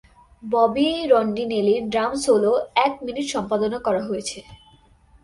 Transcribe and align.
ববি 0.43 0.89
রন্ডিনেলির 1.05 1.83
ড্রাম 1.89 2.11
সলোও 2.15 2.57
এক 2.85 2.93
মিনিট 3.05 3.25
সম্পাদনা 3.29 3.77
করা 3.79 4.01
হয়েছে। 4.01 4.39